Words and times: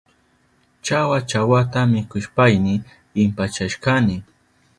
Chawa 0.85 1.17
chawata 1.29 1.79
mikushpayni 1.91 2.73
impachashkani. 3.21 4.15